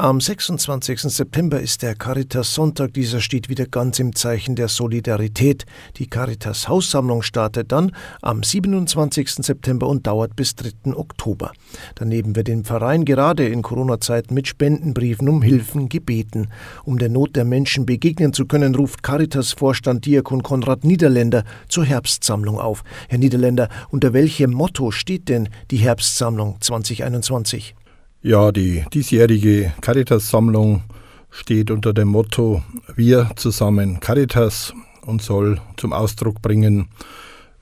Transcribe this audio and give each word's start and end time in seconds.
Am 0.00 0.18
26. 0.18 0.98
September 0.98 1.60
ist 1.60 1.82
der 1.82 1.94
Caritas 1.94 2.54
Sonntag. 2.54 2.94
Dieser 2.94 3.20
steht 3.20 3.50
wieder 3.50 3.66
ganz 3.66 3.98
im 3.98 4.14
Zeichen 4.14 4.56
der 4.56 4.68
Solidarität. 4.68 5.66
Die 5.98 6.06
Caritas 6.06 6.68
Haussammlung 6.68 7.20
startet 7.20 7.70
dann 7.70 7.94
am 8.22 8.42
27. 8.42 9.30
September 9.44 9.86
und 9.88 10.06
dauert 10.06 10.36
bis 10.36 10.56
3. 10.56 10.94
Oktober. 10.94 11.52
Daneben 11.96 12.34
wird 12.34 12.48
im 12.48 12.64
Verein 12.64 13.04
gerade 13.04 13.46
in 13.46 13.60
Corona-Zeiten 13.60 14.32
mit 14.32 14.48
Spendenbriefen 14.48 15.28
um 15.28 15.42
Hilfen 15.42 15.90
gebeten. 15.90 16.48
Um 16.86 16.98
der 16.98 17.10
Not 17.10 17.36
der 17.36 17.44
Menschen 17.44 17.84
begegnen 17.84 18.32
zu 18.32 18.46
können, 18.46 18.74
ruft 18.74 19.02
Caritas-Vorstand 19.02 20.06
Diakon 20.06 20.42
Konrad 20.42 20.82
Niederländer 20.82 21.44
zur 21.68 21.84
Herbstsammlung 21.84 22.58
auf. 22.58 22.84
Herr 23.10 23.18
Niederländer, 23.18 23.68
unter 23.90 24.14
welchem 24.14 24.52
Motto 24.52 24.92
steht 24.92 25.28
denn 25.28 25.50
die 25.70 25.76
Herbstsammlung 25.76 26.56
2021? 26.58 27.74
Ja, 28.22 28.52
die 28.52 28.84
diesjährige 28.92 29.72
Caritas-Sammlung 29.80 30.82
steht 31.30 31.70
unter 31.70 31.94
dem 31.94 32.08
Motto 32.08 32.62
Wir 32.94 33.30
zusammen 33.36 33.98
Caritas 33.98 34.74
und 35.06 35.22
soll 35.22 35.58
zum 35.78 35.94
Ausdruck 35.94 36.42
bringen, 36.42 36.88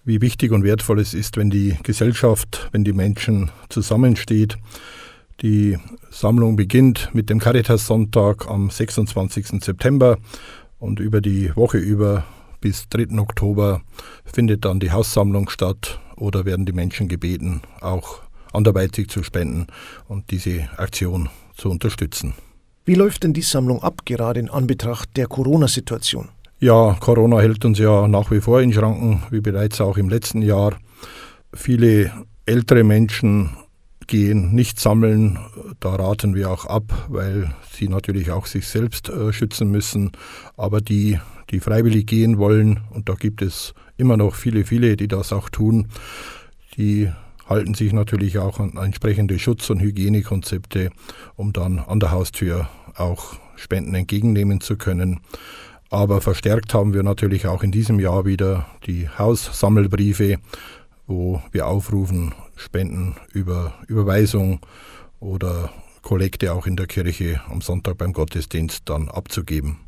wie 0.05 0.21
wichtig 0.21 0.51
und 0.51 0.65
wertvoll 0.65 0.99
es 0.99 1.15
ist, 1.15 1.37
wenn 1.37 1.49
die 1.49 1.77
Gesellschaft, 1.85 2.71
wenn 2.73 2.83
die 2.83 2.93
Menschen 2.93 3.53
zusammensteht. 3.69 4.59
Die 5.43 5.79
Sammlung 6.11 6.57
beginnt 6.57 7.11
mit 7.13 7.31
dem 7.31 7.39
Caritas-Sonntag 7.39 8.49
am 8.49 8.69
26. 8.69 9.63
September 9.63 10.19
und 10.81 10.99
über 10.99 11.21
die 11.21 11.55
Woche 11.55 11.79
über 11.79 12.25
bis 12.61 12.89
3. 12.89 13.17
Oktober 13.21 13.83
findet 14.25 14.65
dann 14.65 14.81
die 14.81 14.91
Haussammlung 14.91 15.51
statt 15.51 16.01
oder 16.17 16.45
werden 16.45 16.67
die 16.67 16.73
Menschen 16.73 17.07
gebeten, 17.07 17.63
auch 17.81 18.23
anderweitig 18.53 19.09
zu 19.09 19.23
spenden 19.23 19.67
und 20.09 20.31
diese 20.31 20.69
Aktion 20.77 21.29
zu 21.57 21.71
unterstützen. 21.71 22.35
Wie 22.85 22.95
läuft 22.95 23.25
denn 23.25 23.35
die 23.35 23.43
Sammlung 23.43 23.83
ab, 23.83 24.03
gerade 24.05 24.41
in 24.41 24.49
Anbetracht 24.49 25.17
der 25.17 25.27
Corona-Situation? 25.27 26.29
Ja, 26.61 26.97
Corona 26.99 27.39
hält 27.39 27.65
uns 27.65 27.79
ja 27.79 28.09
nach 28.09 28.31
wie 28.31 28.41
vor 28.41 28.61
in 28.61 28.73
Schranken, 28.73 29.23
wie 29.31 29.41
bereits 29.41 29.81
auch 29.81 29.97
im 29.97 30.09
letzten 30.09 30.43
Jahr. 30.43 30.77
Viele 31.55 32.11
ältere 32.47 32.83
Menschen 32.83 33.51
gehen 34.09 34.55
nicht 34.55 34.81
sammeln. 34.81 35.39
Da 35.79 35.95
raten 35.95 36.35
wir 36.35 36.51
auch 36.51 36.65
ab, 36.65 37.07
weil 37.09 37.55
sie 37.71 37.89
natürlich 37.89 38.33
auch 38.33 38.47
sich 38.47 38.67
selbst 38.67 39.09
äh, 39.09 39.33
schützen 39.33 39.71
müssen. 39.71 40.11
Aber 40.57 40.81
die, 40.81 41.21
die 41.51 41.61
freiwillig 41.61 42.07
gehen 42.07 42.39
wollen, 42.39 42.81
und 42.91 43.09
da 43.09 43.15
gibt 43.15 43.41
es 43.43 43.75
immer 43.97 44.17
noch 44.17 44.35
viele, 44.35 44.65
viele, 44.65 44.97
die 44.97 45.09
das 45.09 45.33
auch 45.33 45.51
tun, 45.51 45.89
die 46.77 47.13
halten 47.49 47.75
sich 47.75 47.93
natürlich 47.93 48.39
auch 48.39 48.61
an 48.61 48.77
entsprechende 48.77 49.39
Schutz- 49.39 49.71
und 49.71 49.81
Hygienekonzepte, 49.81 50.91
um 51.37 51.53
dann 51.53 51.79
an 51.79 52.01
der 52.01 52.13
Haustür 52.13 52.69
auch 52.95 53.37
Spenden 53.57 53.95
entgegennehmen 53.95 54.61
zu 54.61 54.77
können. 54.77 55.21
Aber 55.91 56.21
verstärkt 56.21 56.75
haben 56.75 56.93
wir 56.93 57.03
natürlich 57.03 57.47
auch 57.47 57.63
in 57.63 57.73
diesem 57.73 57.99
Jahr 57.99 58.27
wieder 58.27 58.67
die 58.87 59.09
Haussammelbriefe, 59.09 60.37
wo 61.07 61.43
wir 61.51 61.67
aufrufen, 61.67 62.35
Spenden 62.57 63.17
über 63.33 63.75
Überweisung 63.87 64.61
oder 65.21 65.71
Kollekte 66.03 66.53
auch 66.53 66.67
in 66.67 66.77
der 66.77 66.87
Kirche 66.87 67.41
am 67.49 67.61
Sonntag 67.63 67.99
beim 67.99 68.13
Gottesdienst 68.13 68.83
dann 68.85 69.09
abzugeben. 69.09 69.79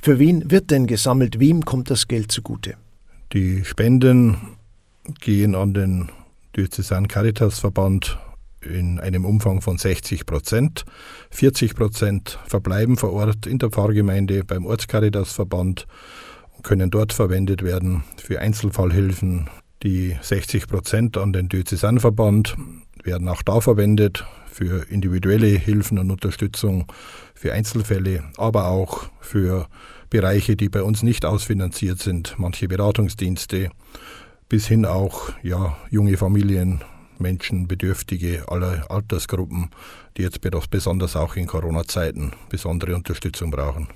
Für 0.00 0.18
wen 0.18 0.50
wird 0.50 0.70
denn 0.70 0.86
gesammelt? 0.86 1.40
Wem 1.40 1.64
kommt 1.64 1.90
das 1.90 2.08
Geld 2.08 2.30
zugute? 2.30 2.76
Die 3.32 3.64
Spenden 3.64 4.36
gehen 5.20 5.54
an 5.54 5.74
den 5.74 6.10
Diözesan 6.56 7.08
Caritas 7.08 7.60
Verband 7.60 8.18
in 8.60 8.98
einem 8.98 9.24
Umfang 9.24 9.60
von 9.62 9.78
60 9.78 10.26
Prozent. 10.26 10.84
40 11.30 11.74
Prozent 11.74 12.38
verbleiben 12.46 12.96
vor 12.96 13.12
Ort 13.12 13.46
in 13.46 13.58
der 13.58 13.70
Pfarrgemeinde 13.70 14.44
beim 14.44 14.66
Ortscaritas 14.66 15.32
Verband 15.32 15.86
und 16.56 16.64
können 16.64 16.90
dort 16.90 17.12
verwendet 17.12 17.62
werden 17.62 18.04
für 18.16 18.40
Einzelfallhilfen. 18.40 19.48
Die 19.82 20.16
60 20.20 20.66
Prozent 20.66 21.16
an 21.16 21.32
den 21.32 21.48
Diözesanverband 21.48 22.56
werden 23.02 23.28
auch 23.28 23.42
da 23.42 23.60
verwendet 23.60 24.26
für 24.46 24.90
individuelle 24.90 25.46
Hilfen 25.46 25.98
und 25.98 26.10
Unterstützung 26.10 26.86
für 27.34 27.52
Einzelfälle, 27.54 28.24
aber 28.36 28.66
auch 28.68 29.08
für 29.20 29.68
Bereiche, 30.10 30.56
die 30.56 30.68
bei 30.68 30.82
uns 30.82 31.02
nicht 31.02 31.24
ausfinanziert 31.24 32.00
sind, 32.00 32.34
manche 32.36 32.68
Beratungsdienste 32.68 33.70
bis 34.50 34.66
hin 34.66 34.84
auch 34.84 35.30
ja, 35.42 35.78
junge 35.90 36.18
Familien, 36.18 36.82
Menschen, 37.18 37.68
Bedürftige 37.68 38.44
aller 38.48 38.90
Altersgruppen, 38.90 39.70
die 40.16 40.22
jetzt 40.22 40.40
besonders 40.70 41.16
auch 41.16 41.36
in 41.36 41.46
Corona-Zeiten 41.46 42.32
besondere 42.50 42.94
Unterstützung 42.94 43.50
brauchen. 43.50 43.88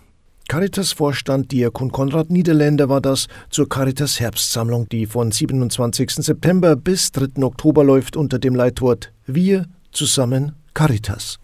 Caritas-Vorstand 0.48 1.52
Diakon 1.52 1.90
Konrad 1.90 2.30
Niederländer 2.30 2.88
war 2.88 3.00
das 3.00 3.26
zur 3.50 3.68
Caritas 3.68 4.20
Herbstsammlung, 4.20 4.88
die 4.90 5.06
von 5.06 5.32
27. 5.32 6.10
September 6.16 6.76
bis 6.76 7.12
3. 7.12 7.42
Oktober 7.42 7.82
läuft 7.82 8.16
unter 8.16 8.38
dem 8.38 8.54
Leitwort 8.54 9.12
Wir 9.26 9.66
zusammen 9.90 10.52
Caritas. 10.74 11.38